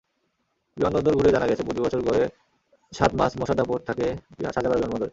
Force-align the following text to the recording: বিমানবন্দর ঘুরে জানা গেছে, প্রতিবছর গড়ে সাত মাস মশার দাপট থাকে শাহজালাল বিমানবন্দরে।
বিমানবন্দর 0.77 1.13
ঘুরে 1.17 1.31
জানা 1.35 1.47
গেছে, 1.49 1.63
প্রতিবছর 1.67 2.01
গড়ে 2.07 2.23
সাত 2.91 3.11
মাস 3.19 3.31
মশার 3.39 3.57
দাপট 3.59 3.81
থাকে 3.89 4.07
শাহজালাল 4.55 4.79
বিমানবন্দরে। 4.79 5.09